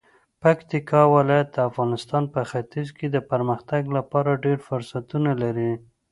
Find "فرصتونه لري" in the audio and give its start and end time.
4.67-5.71